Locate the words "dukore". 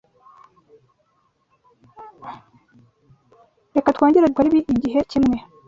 4.29-4.47